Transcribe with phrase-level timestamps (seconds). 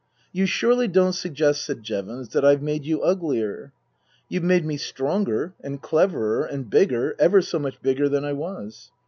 [0.33, 3.71] "You surely don't suggest," said Jevons," that I've made you uglier?"'
[4.29, 8.89] You've made me stronger and cleverer and bigger ever so much bigger than I was."